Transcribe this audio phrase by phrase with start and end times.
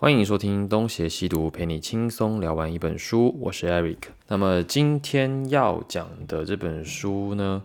[0.00, 3.36] 欢迎收听东邪西毒，陪你轻松聊完一本书。
[3.40, 3.96] 我是 Eric。
[4.28, 7.64] 那么今天要讲的这本书呢，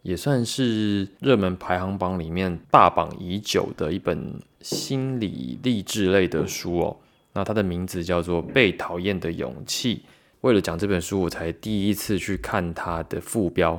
[0.00, 6.96] 也算是热门排行榜里面霸榜已久的一本心理励志类的书哦。
[7.34, 9.96] 那它的名字叫做《被讨厌的勇气》。
[10.40, 13.78] 为了讲这本书，我才第一次去看它的副标，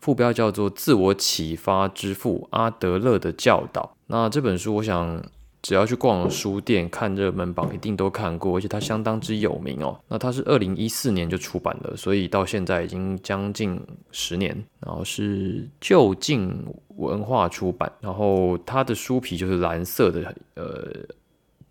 [0.00, 3.94] 副标叫做《自我启发之父阿德勒的教导》。
[4.06, 5.22] 那这本书，我想。
[5.62, 9.96] 只要去逛书店看热门榜，一定都看过，而且它相当之有名哦。
[10.08, 13.80] 那它是二零一四年就出版了，所以到现在已经将近
[14.10, 14.50] 十年。
[14.80, 16.52] 然后是就近
[16.96, 20.90] 文化出版，然后它的书皮就是蓝色的，呃，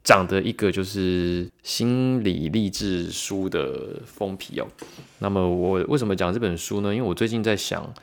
[0.05, 4.68] 长得一个就是心理励志书的封皮哦。
[5.20, 6.96] 那么我为什么讲这本书呢？
[6.96, 7.94] 因为我最近在想，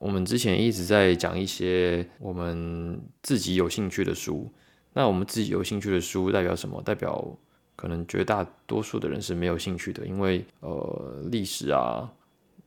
[0.00, 4.52] 我们之前一直在讲一些我们自己有兴趣的书。
[4.92, 6.80] 那我们自己有兴趣的书代表什么？
[6.82, 7.26] 代表
[7.74, 12.10] 可能绝大多数的人是没有兴趣的，因为呃历史啊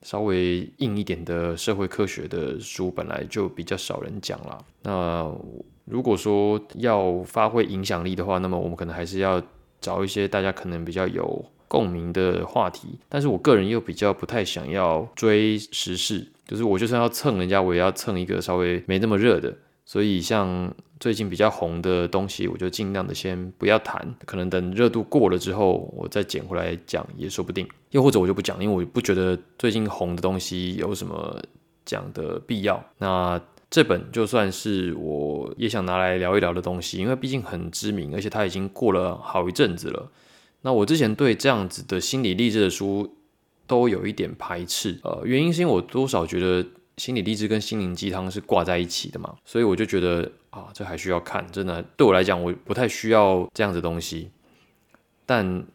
[0.01, 4.57] 稍微硬一点的社会科学的书本来就比较少人讲啦。
[4.83, 5.31] 那
[5.85, 9.41] 如果说要发挥影响力的话，那么我们可能还是要
[9.79, 12.99] 找一些大家可能比较有共鸣的话题。
[13.07, 19.55] 但是我个人又比较不太想要追时事，就是我就算要蹭人家，我也要蹭一个稍微没那么热的。
[19.85, 27.67] 所以像最近比较红的东西，我就尽量的先不要谈，可能等热度过了之后，我再捡回来讲也说不定。
[27.91, 31.39] 又或者我就不讲，因为我不觉得最近红的东西有什么
[31.85, 32.83] 讲的必要。
[32.97, 40.09] 那这本就算是我也想拿来聊一聊的东西，因为毕竟很知名，而且它已经过了好一阵子了。
[40.61, 43.15] 那我之前对这样子的心理励志的书
[43.67, 46.65] 都有一点排斥，呃，原因是因为我多少觉得。
[46.97, 54.29] 心理励志跟心灵鸡汤是挂在一起的嘛，所以我就觉得啊，这还需要看，真的对我来讲，我不太需要这样子东西，
[55.25, 55.65] 但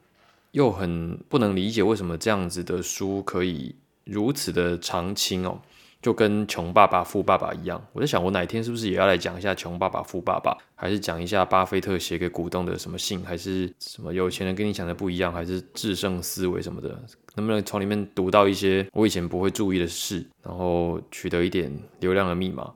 [0.52, 5.60] 又很不能理解为什么这样子的书可以如此的长青哦。
[6.02, 16.98] 就跟穷爸爸富爸爸一样，我在想，我哪天是不是也要来讲一下穷爸爸富爸爸，还是讲一下巴菲特写给股东的什么信，还是什么有钱人跟你想的不一样，还是制胜思维什么的，
[17.36, 22.72] 能不能从里面读到一些我以前不会注意的事，然后取得一点流量的密码？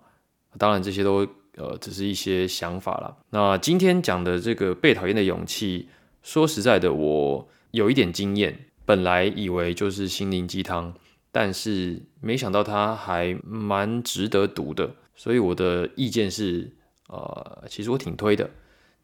[0.59, 1.26] 当然，这些都
[1.56, 3.16] 呃只是一些想法啦。
[3.31, 5.88] 那今天讲的这个被讨厌的勇气，
[6.22, 10.94] 说实在的，我有一点经验，本来以为就是心灵鸡汤。
[11.32, 16.70] 但是没想到它还蛮值得读的，所以我的意见是，
[17.09, 18.48] 呃，其实我挺推的。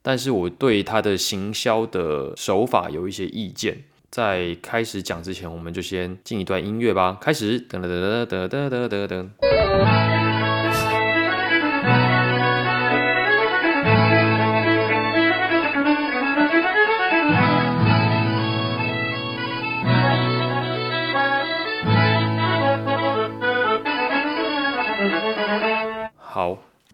[0.00, 3.82] 但是我对它的行销的手法有一些意见。
[4.10, 7.16] 在开始讲之前，我们就先进一段音乐吧。
[7.20, 9.30] 开始，噔噔噔噔噔噔噔噔。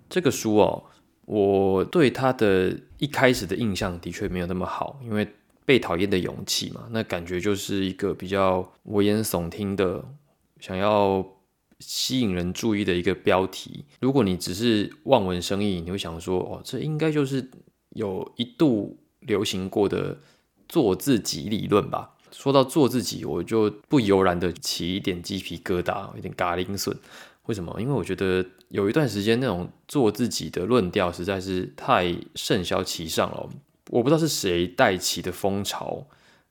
[0.08, 0.84] 这个书哦，
[1.26, 5.28] 我对他的一开始的印象的确没有那么好，因为
[5.66, 10.02] 被讨厌的勇气嘛，那感觉就是一个比较危言耸听的，
[10.60, 11.26] 想要
[11.80, 13.84] 吸引人注意的一个标题。
[14.00, 17.50] 如果你只是望文生义，你会想说，哦，这应该就是
[17.90, 20.16] 有一度流行过的
[20.68, 22.12] 做自己理论吧？
[22.30, 26.96] 说到做自己，我就不由然的起一点鸡皮疙瘩，有点嘎铃笋。
[27.46, 27.74] 为什么？
[27.80, 33.48] 因为我觉得有一段时间那种做自己的论调实在是太盛嚣其上了。
[33.90, 36.06] 我不知道是谁带起的风潮，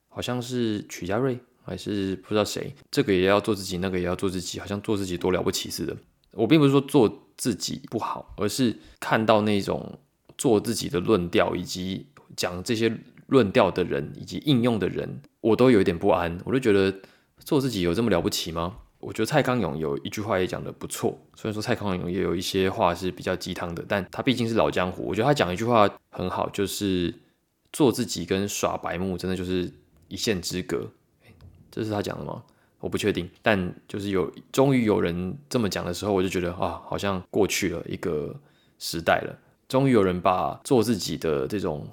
[0.08, 5.96] 好像是曲家瑞还是不知道谁，这个也要做自己，那个也要做自己，好像做自己多了不起似的。
[6.32, 10.00] 我并不是说做自己不好，而是看到那种
[10.38, 12.96] 做自己的论调以及讲这些
[13.28, 16.38] 论调的人以及应用的人，我都有一点不安。
[16.46, 16.94] 我就觉得
[17.40, 18.78] 做自己有这么了不起吗？
[19.00, 25.04] 我觉得蔡康永有一句话也讲得不错，虽然说蔡康永也有一些话是比较鸡汤的，但他毕竟是老江湖。
[25.06, 27.14] 我觉得他讲一句话很好，就是
[27.76, 29.70] 做自己跟耍白目真的就是
[30.08, 30.90] 一线之隔。
[31.70, 32.42] 这是他讲的吗？
[32.80, 38.34] 我不确定，但就是有终于有人这么讲的时候，我就觉得啊，好像过去了一个
[38.80, 39.38] 时代了。
[39.68, 41.86] 终于有人把做自己的这种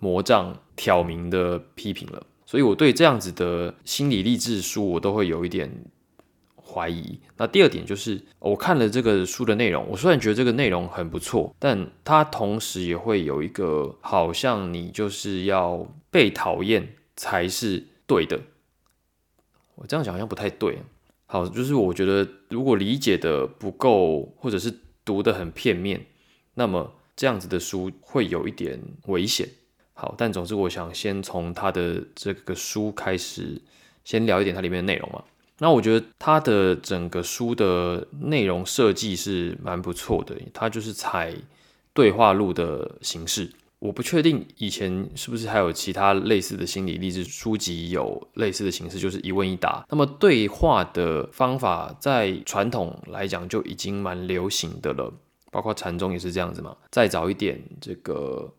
[0.00, 5.70] 魔障挑明的批评了，所以我对这样子的心理励志书，我都会有一点。
[6.66, 7.20] 怀疑。
[7.36, 18.40] 那第二点就是，我看了这个书的内容，我虽然觉得这个内容很不错，但它同时也会有一个，好像你就是要被讨厌才是对的。
[19.74, 20.78] 我这样讲好像不太对。
[21.26, 24.72] 好，就是我觉得如果理解的不够，或者是
[25.04, 26.06] 读的很片面，
[26.54, 29.48] 那么这样子的书会有一点危险。
[29.94, 33.60] 好，但总之我想先从他的这个书开始，
[34.04, 35.24] 先聊一点它里面的内容嘛。
[35.58, 41.32] 那我觉得它的整个书的内容设计是蛮不错的，它就是采
[41.92, 43.48] 对话录的形式。
[43.78, 49.86] 我不确定以前是不是还有其他类似的心理励志书籍有类似的形式，就是一问一答。
[49.90, 55.12] 那么对话的方法在传统来讲就已经蛮流行的了，
[55.52, 56.76] 包括禅宗也是这样子嘛。
[56.90, 58.52] 再早一点，这个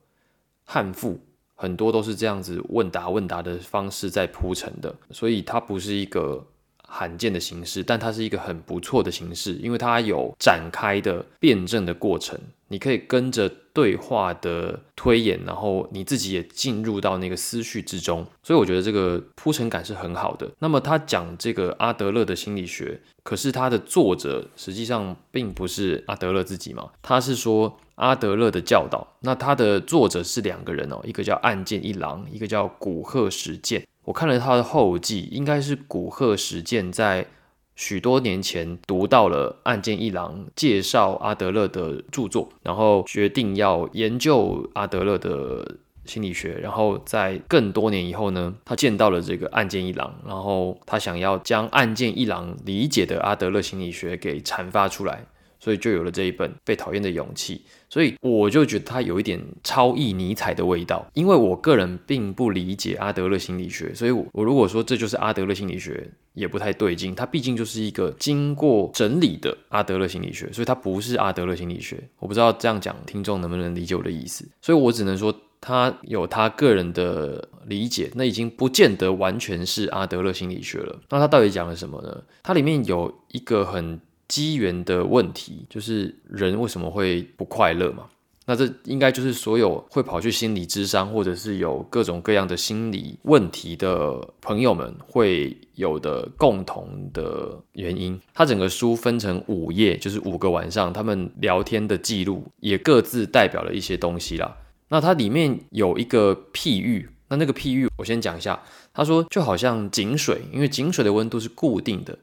[0.63, 1.19] 汉赋
[1.55, 6.45] 很多都是这样子问答问答的方式在铺陈的，所以它不是一个。
[6.87, 20.49] 罕见的形式，但它是一个很不错的形式，因为它有展开的辩证的过程，你可以跟着对话的推演，然后你自己也进入到那个思绪之中，所以我觉得这个铺陈感是很好的。
[20.59, 33.85] 那么他讲这个阿德勒的心理学，可是他的作者实际上并不是阿德勒自己嘛，他是说阿德勒的教导，那他的作者是两个人哦，一个叫岸见一郎，一个叫古贺实践。
[34.05, 37.27] 我看了他的后记，应该是古贺实践在
[37.75, 46.53] 许多年前读到了岸见一郎介绍阿德勒的著作，然后决定要研究阿德勒的心理学。
[46.53, 55.25] 然后在更多年以后呢，他见到了这个岸见一郎，然后他想要将岸见一郎理解的阿德勒心理学给阐发出来。
[55.59, 57.57] 所以就有了这一本《被讨厌的勇气》，
[57.89, 61.05] 所以我就觉得它有一点超译尼采的味道。
[61.13, 67.15] 因为我个人并不理解阿德勒心理学，所以我我如果说这就是阿德勒心理学，也不太对劲。
[67.15, 72.03] 它毕竟就是一个经过整理的阿德勒心理学，所以它不是阿德勒心理学。
[72.19, 74.47] 我不知道这样讲听众能不能理解我的意思。
[74.61, 80.99] 所以我只能说他有他个人的理解，那已经不见得完全是阿德勒心理学了。
[81.09, 82.23] 那他到底讲了什么呢？
[82.43, 83.99] 它里面有一个很。
[84.27, 88.05] 机缘的问题就是人为什么会不快乐嘛？
[88.47, 98.21] 那这应该就是所有会跑去心理咨商，或者是有各种各样的心理问题的朋友们会有的共同的原因。
[98.35, 104.55] 它整个书分成五页，就是五个晚上他们聊天的记录，也各自代表了一些东西啦。
[104.89, 108.61] 那它里面有一个譬喻，那那个譬喻我先讲一下。
[108.93, 112.15] 他说就好像井水，因为井水的温度是固定的。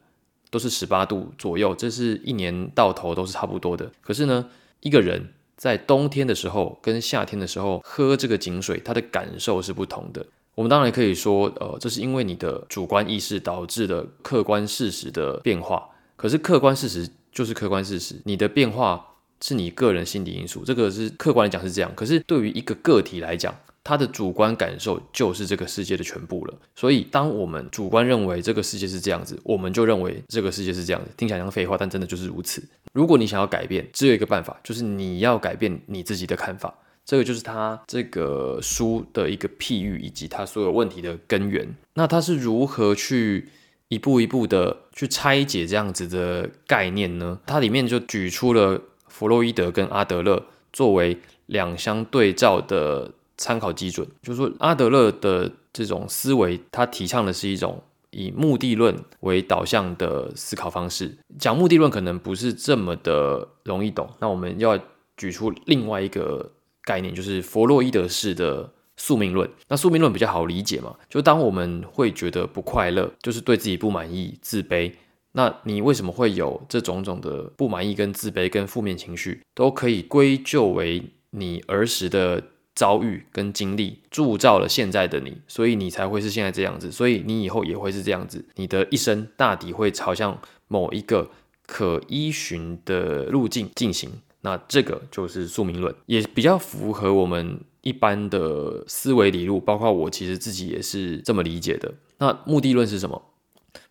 [0.52, 3.90] 都是十八度左右，这是一年到头都是差不多的。
[4.02, 4.50] 可是呢，
[4.80, 10.26] 一个人在冬天的时候跟夏天的时候喝这个井水，他的感受是不同的。
[10.54, 15.88] 我们当然可以说，呃，这是因为你的主观意识导致的客观事实的变化。
[16.16, 21.90] 可是客观事实就是客观事实，你的变化是你个人心理因素，这个是客观来讲是这样。
[21.96, 23.54] 可是对于一个个体来讲，
[23.84, 31.10] 他的主观感受就是这个世界的全部了，所以当我们主观认为这个世界是这样子，我们就认为这个世界是这样子。
[31.16, 32.62] 听起来像废话，但真的就是如此。
[32.92, 36.72] 如果你想要改变，只有一个办法，就是你要改变你自己的看法。
[37.04, 41.74] 这个就是他这个书的一个譬喻，以及他所有问题的根源。
[41.94, 43.48] 那他是如何去
[43.88, 47.40] 一步一步的去拆解这样子的概念呢？
[47.46, 53.10] 它里面就举出了弗洛伊德跟阿德勒作为两相对照的。
[53.42, 61.18] 参考基准就是说，阿德勒的这种思维，他提倡的是一种以目的论为导向的思考方式。
[61.40, 64.78] 讲目的论可能不是这么的容易懂，那我们要
[65.16, 66.52] 举出另外一个
[66.84, 69.50] 概念，就是弗洛伊德式的宿命论。
[69.66, 70.94] 那宿命论比较好理解嘛？
[71.08, 74.92] 就当我们会觉得不快乐，就是对自己不满意、自卑，
[75.32, 82.40] 那你为什么会有这种种的不满意、跟自卑、跟负面情绪，都可以归咎为你儿时的。
[82.74, 88.44] 遭遇跟经历铸造了现在的你，所以你才会是现在这样子，所以你以后也会是这样子。
[88.56, 91.30] 你的一生大抵会朝向某一个
[91.66, 94.10] 可依循的路径进行，
[94.40, 101.92] 那这个就是宿命论，也比较符合我们一般的思维理路，包括我其实自己也是这么理解的。
[102.18, 103.22] 那目的论是什么？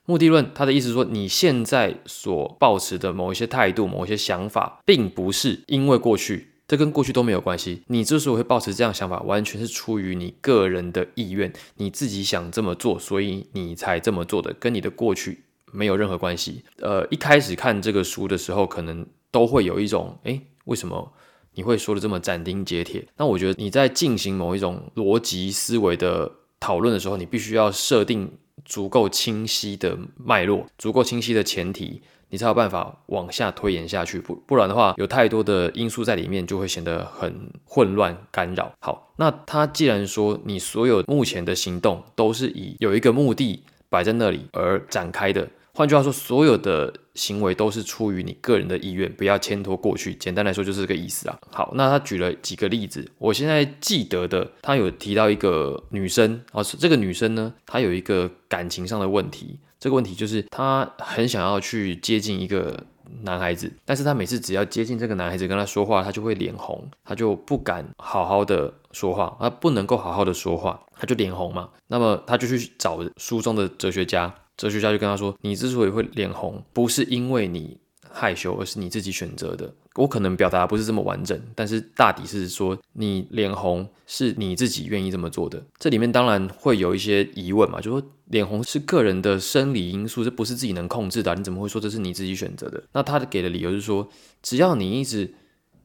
[0.05, 6.50] 目的论它的意思说，你现在所抱持的某一些态度、某一些想法，并不是因为过去。
[6.71, 7.83] 这跟过去都没有关系。
[7.87, 16.63] 你之所以会保持这样想法，完全是出于你个人的意愿，你自己想这么做，所以你才这么做的，跟你的过去没有任何关系。
[16.77, 21.11] 呃，一开始看这个书的时候，可能都会有一种，哎，为什么
[21.55, 23.05] 你会说的这么斩钉截铁？
[23.17, 28.31] 那我觉得你在进行某一种逻辑思维的讨论的时候，你必须要设定
[28.63, 32.01] 足够清晰的脉络，足够清晰的前提。
[32.31, 38.71] 你才有办法往下推演下去，不不然的话，有太多的因素在里面，就会显得很混乱干扰。
[38.79, 50.15] 好，那他既然说你所有目前的行动都是以有一个目的摆在那里而展开的，换句话说，所有的行为都是出于你个人的意愿，不要牵拖过去。
[50.15, 51.37] 简单来说就是这个意思啊。
[51.51, 59.59] 好，那他举了几个例子，我现在记得的，他有提到一个女生啊，这个女生呢，她有一个感情上的问题。
[59.81, 62.85] 这个问题就是他很想要去接近一个
[63.23, 71.67] 男孩子，但是他每次只要接近这个男孩子跟他说话，他就会脸红，他就不敢好好的说话，他不能够好好的说话，他就脸红嘛。
[71.87, 74.31] 那么他就去找书中的哲学家。
[74.55, 77.79] 哲学家就跟他说：“你之所以会脸红，不是因为你
[78.13, 79.73] 害羞，而是你自己选择的。
[79.95, 85.61] 我可能表达不是这么完整，但是大抵是说，你脸红是你自己愿意这么做的。
[85.77, 91.35] 这里面当然会有一些疑问嘛，就说脸红是个人的生理因素，这不是自己能控制的。
[91.35, 92.81] 你怎么会说这是你自己选择的？
[92.93, 94.07] 那他给的理由是说，
[94.41, 95.33] 只要你一直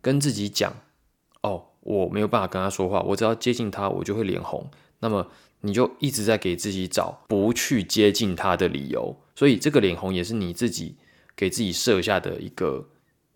[0.00, 0.72] 跟自己讲，
[1.42, 4.70] 哦，我没有办法跟他说话，我只要接近他，我就会脸红。
[5.00, 5.26] 那么。”
[5.62, 10.96] 你就一直在给自己找不去接近他的理由，所以这个脸红也是你自己
[11.36, 12.88] 给自己设下的一个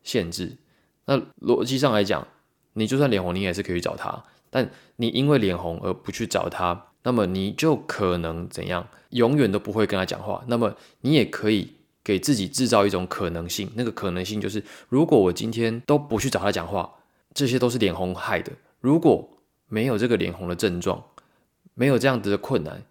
[0.02, 0.57] 限制。
[1.04, 2.26] 那逻辑上来讲，
[2.73, 10.42] 你就算脸红，你也是可以找他，但你因为脸红而不去找他，那么你就可能怎样，永远都不会跟他讲话。
[10.47, 16.90] 那么你也可以给自己制造一种可能性，那个可能性就是，如果我今天都不去找他讲话，
[17.35, 18.52] 这些都是脸红害的。
[18.80, 19.28] 如果
[19.69, 21.04] 没有这个脸红的症状，
[21.75, 22.83] 没有这样子的困难，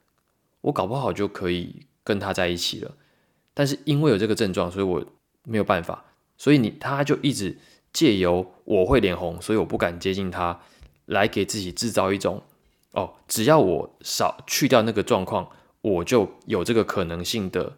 [0.61, 2.91] 我搞不好就可以跟他在一起了。
[3.59, 5.03] 但是因为有这个症状，所以我
[5.43, 6.05] 没有办法。
[6.37, 7.57] 所以你他就一直
[7.91, 10.57] 借由我会脸红，所以我不敢接近他，
[11.07, 12.41] 来给自己制造一种
[12.93, 15.49] 哦，只要我少去掉那个状况，
[15.81, 17.75] 我就有这个可能性的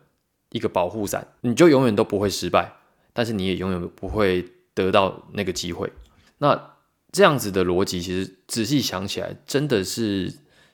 [0.51, 2.73] 一个保护伞，你就永远都不会失败，
[3.11, 4.45] 但是你也永远不会
[4.75, 5.91] 得到那个机会。
[6.37, 6.75] 那
[7.11, 10.31] 这样子的逻辑，其实仔细想起来，真的是。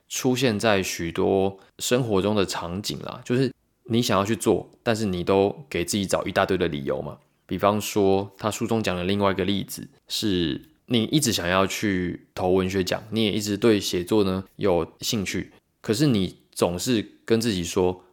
[0.10, 3.54] 出现在许多生活中的场景啦，就是
[3.90, 7.18] 你想要去做，但是你都给自己找一大堆的理由嘛。
[7.46, 18.04] 比方说，他书中讲的另外一个例子是，你一直想要去投文学奖，你也一直对写作呢有兴趣，可是你总是跟自己说，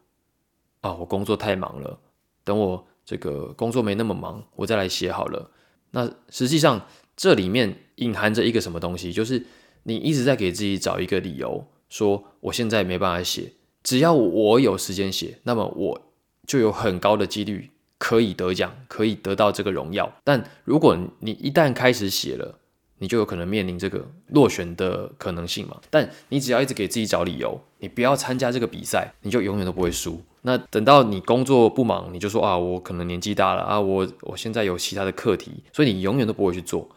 [0.80, 1.98] 啊，我工作太忙了，
[2.44, 5.50] 等我这个工作没那么忙，我再来写好了。
[5.90, 9.44] 那实际上这里面隐含着一个什么东西，就是
[9.82, 11.66] 你一直在给自己找一个理由。
[11.88, 13.52] 说我现在没办法写，
[13.84, 16.02] 只要我有时间写，那么我
[16.46, 20.10] 就有很高的几率可以得奖，可以得到这个荣耀。
[20.24, 22.58] 但如果你一旦开始写了，
[22.98, 25.78] 你就有可能面临这个落选的可能性嘛。
[25.90, 30.20] 但你只要一直给自己找理由，你不要参加这个比赛，你就永远都不会输。
[30.42, 36.88] 那等到你工作不忙，你就说啊，我可能年纪大了啊，我我现在有其他的课题，所以你永远都不会去做。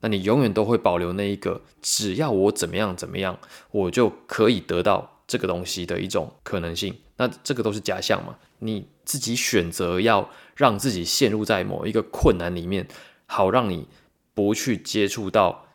[0.00, 3.38] 那你永远都会保留那一个，只要我怎么样怎么样，
[3.70, 6.94] 我就可以得到这个东西的一种可能性。
[7.16, 8.36] 那这个都是假象嘛？
[8.58, 12.86] 你自己选择要让自己陷入在某一个困难里面，
[13.26, 13.88] 好让你
[14.34, 15.68] 不去接触到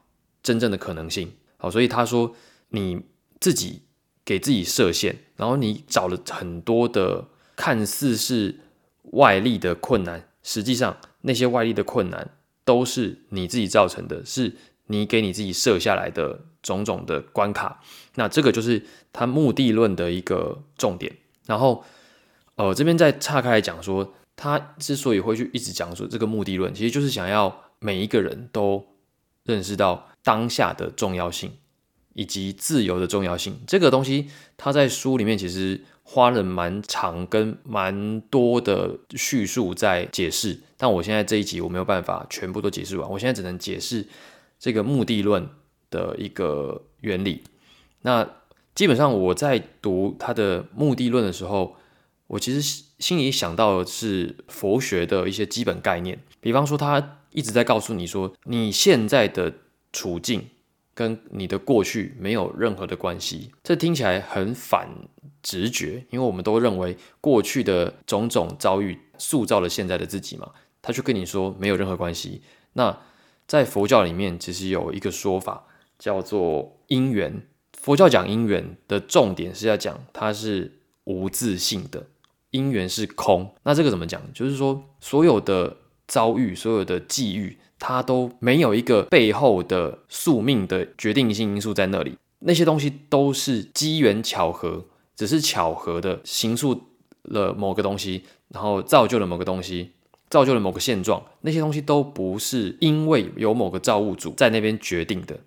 [0.43, 1.33] 真正的可能性。
[1.57, 2.35] 好，所以他说
[2.69, 3.01] 你
[3.39, 3.83] 自己
[4.25, 8.59] 给自己设限，然后你找了很多的看似是
[9.03, 12.31] 外力的困难，实际上那些外力的困难。
[12.65, 17.81] 都是你自己造成的，是你给你自己设下来的种种的关卡。
[18.15, 21.15] 那这个就是他目的论的一个重点。
[21.45, 21.83] 然后，
[22.55, 28.85] 呃，这边再岔开来讲说，他之所以会去一直讲说这个目的论，其实就是想要每一个人都
[29.43, 31.51] 认识到当下的重要性
[32.13, 33.59] 以及自由的重要性。
[33.65, 35.81] 这个东西他在书里面其实。
[36.11, 44.07] 花了蛮长跟蛮多的叙述在解释，但我现在这一集我没有办法全部都解释完，我现在只能解释
[44.57, 45.47] 这个目的论
[45.89, 47.43] 的一个原理。
[48.01, 48.27] 那
[48.75, 51.75] 基本上我在读他的目的论的时候，
[52.27, 59.53] 我其实心里想到的是佛学的一些基本概念，比方说他一直在告诉你说，你现在的
[59.91, 60.50] 处境。
[60.96, 64.89] 跟你的过去没有任何的关系，这听起来很反
[65.41, 70.51] 直觉，因为我们都认为过去的种种遭遇塑造了现在的自己嘛。
[70.81, 72.41] 他就跟你说没有任何关系。
[72.74, 72.98] 那
[73.48, 75.67] 在佛教里面，其实有一个说法
[75.99, 77.45] 叫做因缘。
[77.77, 82.07] 佛教讲因缘的重点是要讲它是无自性的，
[82.49, 83.53] 因缘是空。
[83.61, 84.21] 那这个怎么讲？
[84.33, 85.77] 就是说所有的
[86.07, 87.59] 遭遇，所有的际遇。
[87.81, 94.83] 它都没有一个背后的宿命的决定性因素在那里，那些东西都是机缘巧合，
[95.15, 96.89] 只是巧合的形塑
[97.21, 99.91] 了某个东西，然后造就了某个东西，
[100.29, 101.23] 造就了某个现状。
[101.39, 105.39] 那些东西都不是因为有某个造物主在那边决定的，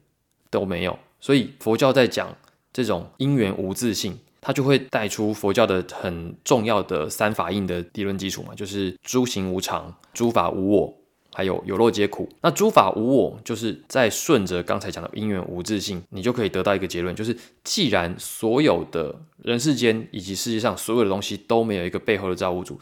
[0.52, 0.97] 都没有。
[1.18, 2.37] 所以佛教在讲
[2.73, 10.94] 这种因缘无自性，它就会带出佛教的很重要的三法印的理论基础嘛，就是诸行无常、诸法无我，
[11.32, 12.28] 还有有漏皆苦。
[12.40, 22.78] 那诸法无我，就是在顺着刚才讲的因缘无自性，你就可以得到一个结论，就是既然所有的人世间以及世界上所有的东西都没有一个背后的造物主，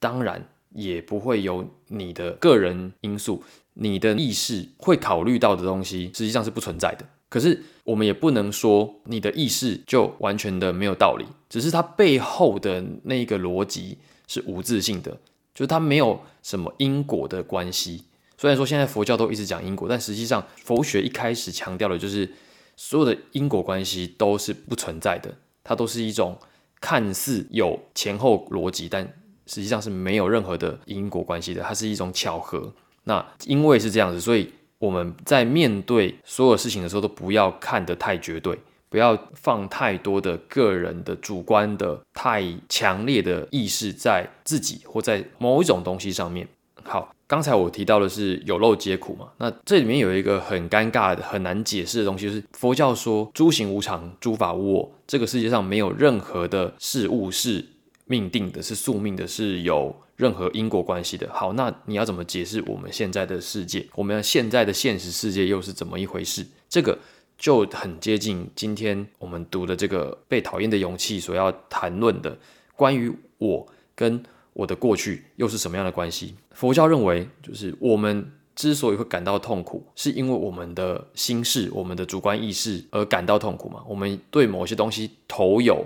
[0.00, 0.44] 当然
[0.74, 3.42] 也不会有你的个人因素，
[3.74, 7.06] 你的意识会考虑到的东西，实际上是不存在的。
[7.28, 15.10] 可是我们也不能说你的意识就完全的没有道理，只是它背后的那个逻辑是无自性的，
[15.52, 18.04] 就是它没有什么因果的关系。
[18.36, 22.30] 虽然说现在佛教都一直讲因果，但实际上佛学一开始强调的就是
[22.76, 26.38] 所有的因果关系都是不存在的，它都是一种
[26.80, 29.12] 看似有前后逻辑，但
[29.46, 32.72] 实际上是没有任何的因果关系的，它是一种巧合。
[33.04, 34.50] 那因为是这样子，所以。
[34.80, 38.58] 我们在面对所有事情的时候，都不要看得太绝对，
[38.90, 46.46] 不要放太多的个人的主观的太强烈的意识在自己或在某一种东西上面。
[46.82, 57.64] 好，刚才我提到的是有漏皆苦嘛，那这里面有一个很尴尬的、很难解释的东西，就是佛教说诸行无常，诸法无我，这个世界上没有任何的事物是
[58.06, 59.94] 命定的，是宿命的，是有。
[60.16, 63.84] 任何因果关系的，好，那你要怎么解释我们现在的世界？
[63.96, 66.46] 我们现在的现实世界又是怎么一回事？
[66.68, 66.96] 这个
[67.36, 72.38] 就很接近今天我们读的这个被讨厌的勇气所要谈论的
[72.76, 76.36] 关于我跟我的过去又是什么样的关系？
[76.52, 83.82] 佛教认为，就是我们之所以会感到痛苦，是因为我们的心事、我们的主观意识而感到痛苦嘛？
[83.88, 85.84] 我们对某些东西投有。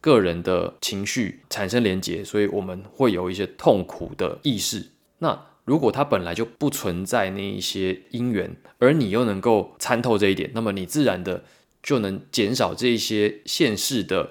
[0.00, 4.88] 个人的情绪产生连结，所以我们会有一些痛苦的意识。
[5.18, 11.44] 那如果它本来就不存在那一些因缘，而你又能够参透这一点，那么你自然的
[11.82, 14.30] 就能减少这一些现世的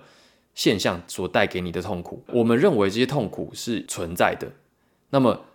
[0.55, 2.23] 现象所带给你的痛苦。
[2.33, 4.51] 我们认为这些痛苦是存在的，
[5.11, 5.45] 那么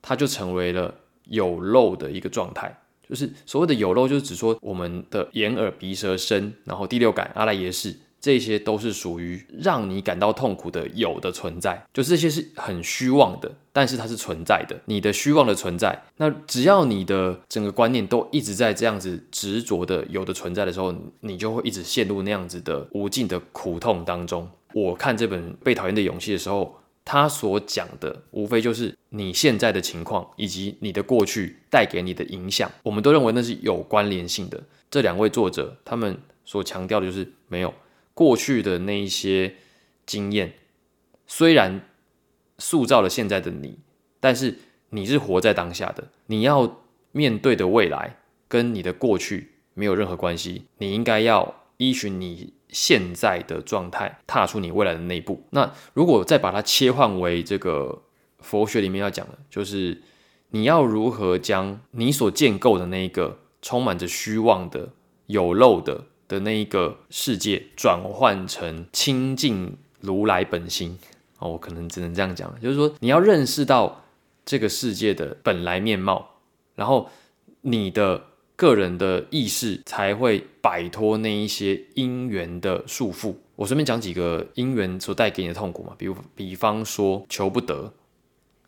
[0.00, 2.80] 它就成为了有漏的一个状态。
[3.06, 7.94] 就是所谓的有漏，就是指说我们的眼、耳、鼻、舌、身，然后第六感阿赖耶识。
[8.24, 14.74] 这些都是属于让你感到痛苦的有的存在，就这些是很虚妄的，但是它是存在的。
[14.86, 24.48] 你的虚妄的存在，那只要你的整个观念都一直在这样子执着的有的存在的时候，你就会一直陷入那样子的无尽的苦痛当中。
[24.72, 34.58] 我看这本《被讨厌的勇气》的时候，他所讲的无非就是你现在的情况以及你的过去带给你的影响，我们都认为那是有关联性的。
[34.90, 37.74] 这两位作者他们所强调的就是没有。
[38.14, 39.56] 过去的那一些
[40.06, 40.54] 经验，
[41.26, 41.82] 虽然
[42.58, 43.80] 塑造了现在的你，
[44.20, 44.58] 但是
[44.90, 46.08] 你是活在当下的。
[46.26, 50.66] 你要面对的未来跟你的过去没有任何关系。
[50.78, 55.44] 你应该要依循你现在的状态，踏出你未来的那一步。
[55.50, 58.04] 那如果再把它切换为这个
[58.38, 60.02] 佛学里面要讲的，就是
[60.50, 64.90] 你要如何将你所建构的那一个充满着虚妄的、
[65.26, 66.06] 有漏的。
[66.28, 70.98] 的那一个世界转换成清净如来本心
[71.38, 74.04] 哦，我可能只能这样讲，就是说你要认识到
[74.44, 76.36] 这个世界的本来面貌，
[76.74, 77.10] 然后
[77.62, 78.24] 你的
[78.56, 83.34] 个人的意识才会摆脱那一些因缘的束缚。
[83.56, 87.92] 我顺便讲几个因缘所带给你的痛苦嘛，比如比方说求不得，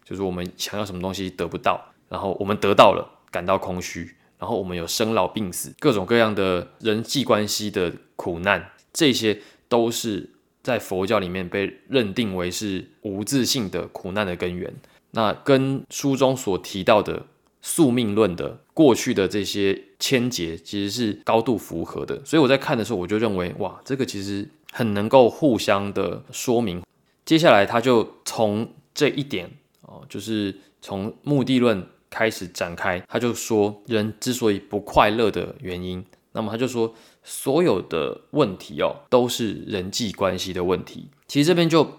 [0.05, 4.15] 就是我们想要什么东西得不到，然后我们得到了感到空虚。
[4.39, 10.29] 然后我们有生老病死，各种各样的人际关系的苦难，这些都是
[10.63, 14.75] 在佛教里面被认定为是无自性的苦难的根源。
[15.13, 17.25] 那跟书中所提到的
[17.63, 22.23] 宿命论的过去的这些牵结，其实是高度符合的。
[22.25, 26.83] 所以我在看的时候，我就认为，哇，这个其实很能够互相的说明。
[27.25, 31.87] 接下来他就从这一点哦，就是从目的论。
[32.11, 41.09] 开始展开，他就说人之所以不快乐的原因，那么他就说所有的问题哦都是人际关系的问题。
[41.27, 41.91] 其实这边就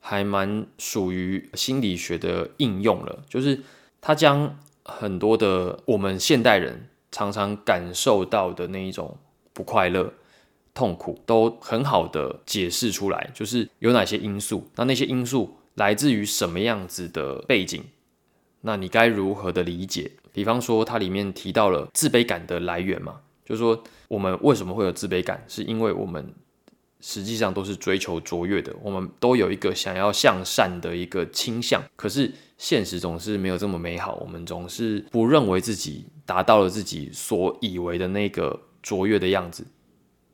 [0.00, 3.60] 还蛮属于心理学的应用了，就是
[4.00, 9.16] 他将很多的我们现代人常常感受到的那一种
[9.52, 10.12] 不快乐、
[10.72, 17.82] 痛苦，都很好的解释出来，就是有哪些因素，那那些因素来自于什么样子的背景。
[18.66, 20.10] 那你该如何的理解？
[20.32, 26.34] 比方说，它里面提到了自卑感的来源嘛，就是说我们为什么会有自卑感，是因为我们
[27.00, 31.80] 实际上都是追求卓越的，我们都有一个想要向善的一个倾向。
[31.94, 39.64] 可是现实总是没有这么美好，我们总是不认为自己达到了自己所以为的那个卓越的样子，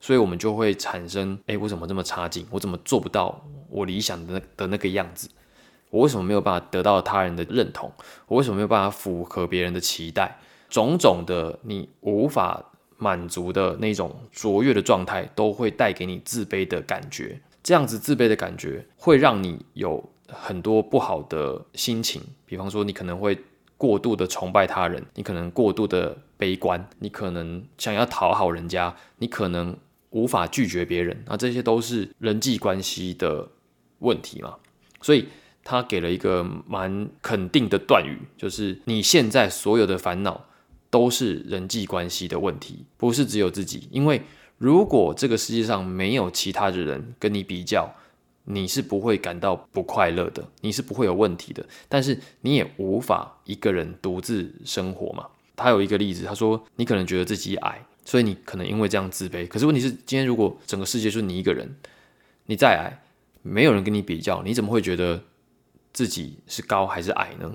[0.01, 2.47] 所以我们就会产生：哎，我怎么这么差劲？
[2.51, 5.29] 我怎么做不到我理想的的那个样子？
[5.93, 7.93] 我为什么没有办法得到他人的认同？
[8.27, 10.39] 我为什么没有办法符合别人的期待？
[10.71, 12.65] 种种的你无法
[12.97, 17.39] 满足的那种卓越的状态，都会带给你自卑的感觉。
[17.63, 22.23] 这样子自卑的感觉会让你有很多不好的心情。
[22.47, 23.39] 比方说，你可能会
[23.77, 29.77] 过度的崇拜他人，你可能过度的悲观，你可能想要讨好人家，你可能
[30.09, 31.23] 无法拒绝别人。
[31.27, 33.47] 那这些都是人际关系的
[33.99, 34.57] 问题嘛？
[35.03, 35.29] 所以。
[35.65, 40.45] 他给了一个蛮肯定的断语，就是你现在所有的烦恼
[40.91, 43.89] 都是人际关系的问题，不是只有自己。
[43.91, 44.23] 因为
[44.59, 47.95] 如果这个世界上没有其他的人跟你比较，
[48.45, 51.65] 你是不会感到不快乐的，你是不会有问题的。
[51.89, 55.27] 但是你也无法一个人独自生活嘛。
[55.55, 59.47] 他有一个例子，他说你可能觉得自己矮，所以你可能因为这样自卑。
[59.47, 61.77] 可是问题是，今天如果整个世界就你一个人，
[62.47, 63.03] 你再矮，
[63.43, 65.23] 没有人跟你比较，你怎么会觉得？
[65.93, 67.53] 自己是高还是矮呢？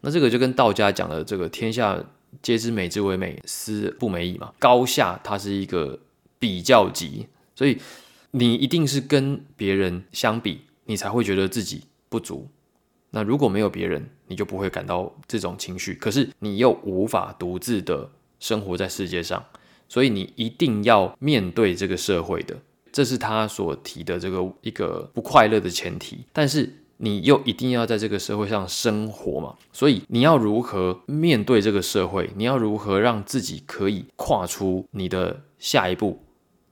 [0.00, 1.98] 那这个就跟道家讲的这个“天下
[2.42, 4.52] 皆知美之为美，斯不美矣”嘛。
[4.58, 5.98] 高下它是一个
[6.38, 7.78] 比较级，所以
[8.32, 12.46] 你一定是跟别人相比，你才会觉得自己不足。
[13.10, 15.94] 那如果没有别人，你就不会感到这种情绪。
[15.94, 19.42] 可是你又无法独自的生活在世界上，
[19.88, 22.54] 所以你一定要面对这个社会的，
[22.92, 26.26] 这是他所提的这个一个不快乐的前提。
[26.32, 26.70] 但是。
[26.98, 29.54] 你又一定要在这个社会上生活嘛？
[29.72, 32.30] 所以你要如何面对这个社会？
[32.36, 36.18] 你要如何让自己可以跨出你的下一步？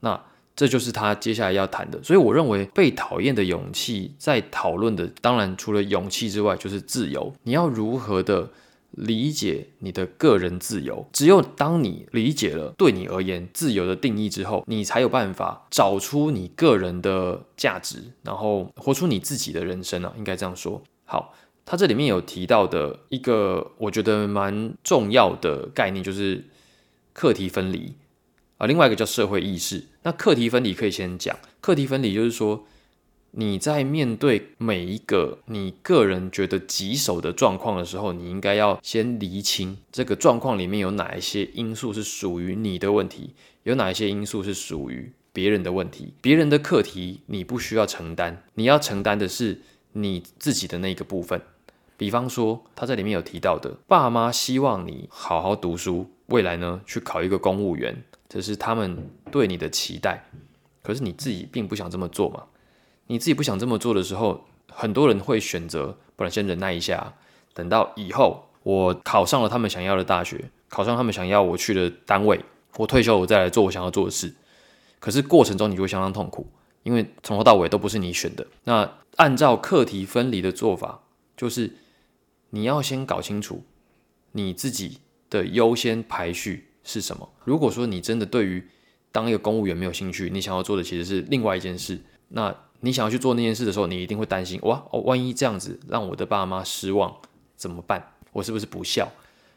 [0.01, 0.21] 那
[0.55, 2.03] 这就是他接下来要谈的。
[2.03, 7.35] 所以我认为被讨厌的勇气在讨论的，当然除了勇气之外，就是自由。
[7.43, 8.51] 你要如何的？
[8.93, 20.83] 理解你的个人自由，只有当你理解了对你而言自由的定义之后，你才有办法找出你个人的价值，然后活出你自己的人生啊，应该这样说。
[21.05, 26.45] 好，他这里面有提到的一个我觉得蛮重要的概念，就是
[27.13, 27.95] 课题分离
[28.59, 29.85] 啊，另外一个叫社会意识。
[30.03, 32.65] 那课题分离可以先讲，课题分离就是说。
[33.35, 46.13] 你在面对每一个你个人觉得棘手的状况的时候，你应该要先厘清这个状况里面有哪一些因素是属于你的问题，有哪一些因素是属于别人的问题。
[46.21, 51.41] 别人的课题你不需要承担，你要承担的是你自己的那个部分。
[51.97, 60.29] 比方说，他在里面有提到的，爸妈希望你好好读书，未来呢去考一个公务员，这是他们对你的期待。
[60.83, 62.43] 可是你自己并不想这么做嘛？
[63.13, 67.13] 你自己不想这么做的时候，很多人会选择，不然先忍耐一下，
[67.53, 72.43] 等到以后我考上了他们想要的大学，考上他们想要我去的单位，
[72.79, 74.33] 我退休我再来做我想要做的事。
[74.99, 76.47] 可是过程中你就会相当痛苦，
[76.85, 78.47] 因为从头到尾都不是你选的。
[78.65, 81.03] 那按照课题分离的做法，
[81.37, 81.71] 就是
[82.49, 83.63] 你要先搞清楚
[84.31, 87.29] 你自己的优先排序是什么。
[87.45, 88.67] 如果说你真的对于
[89.11, 92.57] 当一个公务员没有兴趣，你想要做的其实是另外一件事，那。
[92.85, 97.17] 你想要去做那件事的时候，你一定会担心哇哦，万一这样子让我的爸妈失望
[97.57, 98.13] 怎么办？
[98.33, 99.09] 我是不是不孝？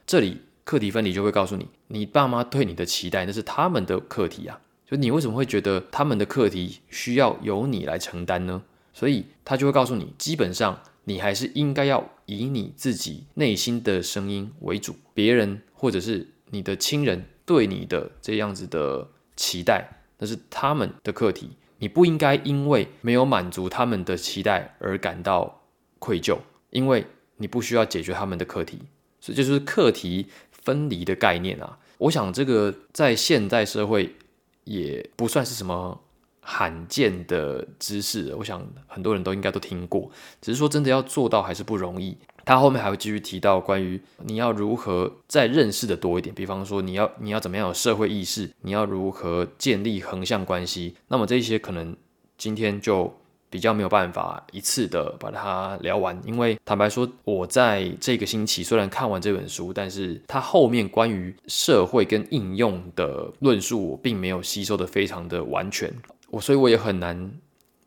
[0.05, 8.61] 这里课题分离就会告诉你，你爸妈对你的期待那是他们的课题啊，就你为什么会觉得他们的课题需要由你来承担呢？
[8.93, 21.49] 所以他就会告诉你，基本上你还是应该要以你自己内心的声音为主，别人或者是你的亲人对你的这样子的期待，那是他们的课题。
[21.77, 25.61] 你不应该因为没有满足他们的期待而感到
[25.99, 26.37] 愧疚，
[26.69, 27.05] 因为
[27.37, 28.79] 你不需要解决他们的课题，
[29.19, 31.77] 所以就是课题分离的概念啊。
[31.97, 34.15] 我想这个在现代社会
[34.63, 36.01] 也不算是什么
[36.41, 40.09] 罕见的知识，我想很多人都应该都听过，
[40.41, 42.17] 只是说真的要做到还是不容易。
[42.45, 50.95] 他后面还会继续提到关于你要如何再认识的多一点，比方说你要你要怎么样有社会意识，你要如何建立横向关系。
[51.07, 51.95] 那么这些可能
[52.37, 53.11] 今天就
[53.49, 65.91] 比较没有办法一次的把它聊完，因为坦白说，我在这个星期虽然看完这本书，但是它后面关于社会跟应用的论述，我并没有吸收的非常的完全，
[66.29, 67.31] 我所以我也很难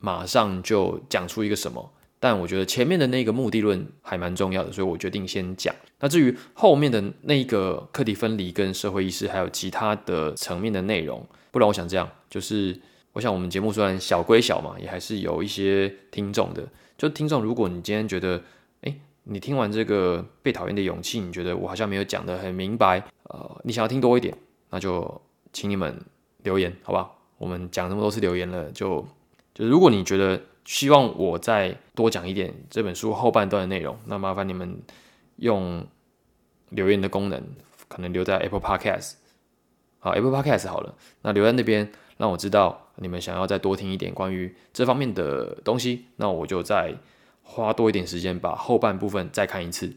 [0.01, 1.91] 马上就讲出一个什么。
[2.21, 5.75] 但我觉得前面的那个目的论还蛮重要的，所以我决定先讲。
[6.01, 12.79] 那至于后面的那个课题分离跟社会意识，还有其他的层面的内容，不然我想这样，就是
[13.13, 16.67] 我想我们节目虽然小归小嘛，也还是有一些听众的。
[16.97, 18.43] 就听众，如果你今天觉得，
[18.83, 24.37] 哎，你听完这个被讨厌的勇气，你觉得我好像没有讲得很明白，呃，你想要听多一点，
[24.71, 25.21] 那就
[25.53, 25.97] 请你们
[26.43, 27.11] 留言，好吧？
[27.39, 29.07] 我们讲那么多次留言了，就
[29.55, 34.81] 就如果你觉得希望我在多讲一点这本书后半段的内容，那麻烦你们
[35.39, 35.85] 用
[36.69, 37.43] 留言的功能，
[37.89, 39.15] 可能留在 Apple Podcast，
[39.99, 46.95] 好 Apple Podcast 好了，那留在那边让我知道你们想要再多听一点关于这方面的东西，那我就再
[47.43, 49.97] 花多一点时间把后半部分再看一次。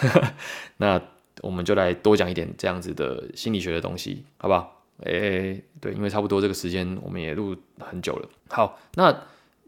[0.76, 1.00] 那
[1.40, 4.82] 我们就来多讲一点这样子的心理学的东西，好不好？
[5.04, 8.28] 诶，对，因为差不多这个时间我们也录很久了。
[8.50, 9.10] 好，那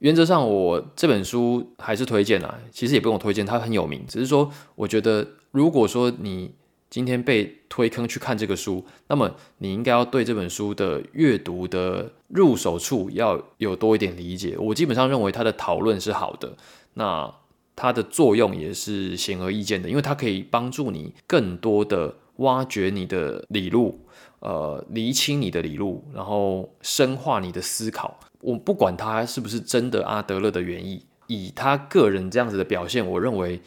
[0.04, 4.04] 原则上我这本书还是推荐啦，其实也不用推荐，它很有名。
[4.06, 6.52] 只是说，我觉得如果说你
[6.90, 14.58] 今天被推坑去看这个书，那么你应该要对这本书的阅读的入手处要有多一点理解。
[14.58, 16.54] 我基本上认为它的讨论是好的，
[16.92, 17.34] 那
[17.74, 24.00] 它的作用也是显而易见的，因为它可以帮助你更多的挖掘你的理路。
[24.40, 28.20] 呃，厘清你的理路，然后深化你的思考。
[28.44, 33.60] 我不管他是不是真的阿德勒的原意，以他个人这样子的表现，我认为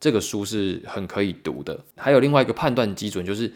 [0.00, 1.78] 这个书是很可以读的。
[1.96, 3.52] 还有另外一个判断基准，就是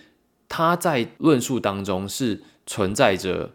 [0.49, 3.51] 他在论述当中是存在着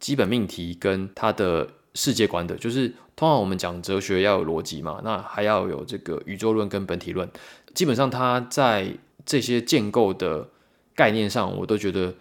[0.00, 2.56] 基本命题跟他的世界观的。
[2.56, 7.28] 就是通常我们讲哲学要有逻辑嘛，那还要有这个宇宙论跟本体论。
[7.74, 10.48] 基本上他在这些建构的
[10.94, 12.14] 概念上，我都觉得。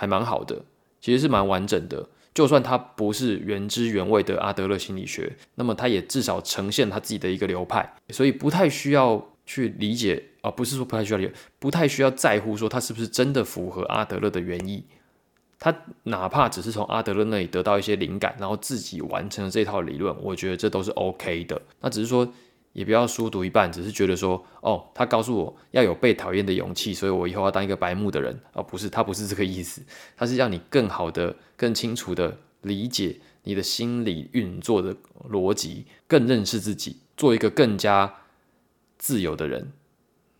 [0.00, 0.62] 还蛮好的，
[1.00, 2.08] 其实是蛮完整的。
[2.38, 14.84] 就算它不是原汁原味的阿德勒心理学，那么它也至少呈现他自己的一个流派，所以不太需要去理解啊，不是说不太需要理，不太需要在乎说它是不是真的符合阿德勒的原意。
[15.58, 15.74] 他
[16.04, 21.60] 哪怕只是从阿德勒那里得到一些灵感，然后自己完成了这套理论，我觉得这都是 OK 的。
[21.80, 22.32] 那只是说。
[22.74, 29.82] 也不要书读一半，只是觉得说，哦，他告诉我要有被讨厌的勇气，所以我以后要当一个白目的人而不是，他不是这个意思，
[30.16, 34.96] 他是让你更好的、更清楚的理解你的心理运作的
[35.30, 38.14] 逻辑，更认识自己，做一个更加
[38.96, 39.72] 自由的人。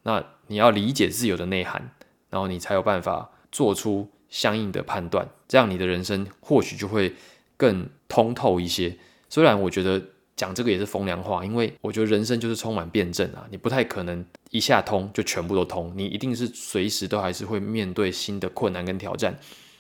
[0.05, 1.91] 那你要理解自由的内涵，
[2.31, 7.15] 然后你才有办法做出相应的判断，这样你的人生或许就会
[7.59, 8.97] 更通透一些。
[9.29, 10.03] 虽然我觉得。
[10.39, 19.37] 讲这个也是风凉话，因为我觉得人生就是充满辩证啊，你不太可能一下通就全部都通，你一定是随时都还是会面对新的困难跟挑战，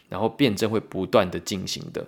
[0.08, 2.06] 然后辩证会不断的进行的，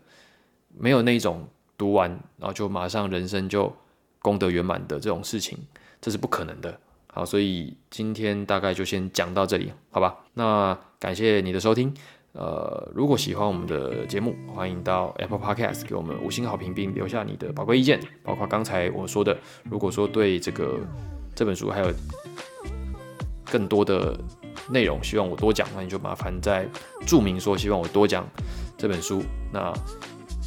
[0.79, 3.73] 没有那种读完然后就马上人生就
[4.21, 5.59] 功德圆满的这种事情，
[6.01, 6.79] 这是不可能的。
[7.13, 10.17] 好，所以今天大概就先讲到这里，好吧？
[10.35, 11.93] 那感谢你的收听。
[12.33, 18.01] 呃，如果喜欢我们的节目，欢迎到 Apple Podcast 给我们五星好评，并留下你的宝贵意见。
[18.23, 20.79] 包括刚才我说的，如果说对这个
[21.35, 21.93] 这本书还有
[23.51, 24.17] 更多的
[24.71, 26.69] 内容，希望我多讲，那你就麻烦在
[27.07, 28.27] 注明说希望我多讲
[28.79, 29.23] 这本书。
[29.53, 29.73] 那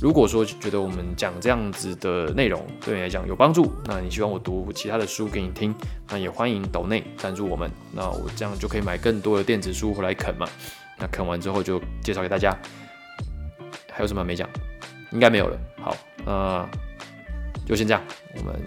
[0.01, 5.73] 如果说觉得我们讲这样子的内容对你来讲有帮助，那你希望我读其他的书给你听，
[6.09, 10.47] 那也欢迎抖内赞助我们，那我这样就可以买更多的电子书回来啃嘛。
[10.99, 12.57] 那啃完之后就介绍给大家，
[13.91, 14.49] 还有什么没讲？
[15.11, 15.59] 应该没有了。
[15.81, 16.69] 好，那
[17.65, 18.01] 就先这样，
[18.35, 18.59] 我们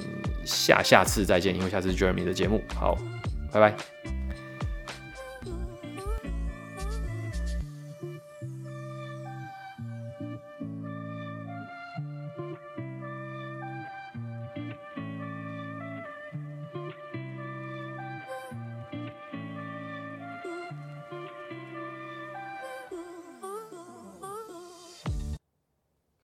[0.44, 2.62] 下下次再见，因为下次是 Jeremy 的节目。
[2.74, 2.96] 好，
[3.52, 3.95] 拜拜。